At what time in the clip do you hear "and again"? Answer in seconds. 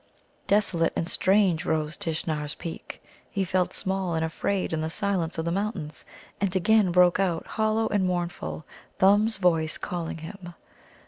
6.41-6.91